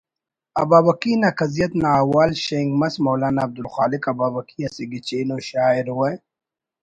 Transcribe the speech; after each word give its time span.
ابابکی 0.61 1.13
نا 1.21 1.29
کزیت 1.39 1.71
نا 1.81 1.89
حوال 1.99 2.31
شینک 2.43 2.69
مس 2.79 2.95
مولانا 3.05 3.41
عبدالخالق 3.47 4.03
ابابکی 4.11 4.57
اسہ 4.67 4.83
گچین 4.91 5.29
ءُ 5.35 5.45
شاعر 5.49 5.85
و 5.97 5.99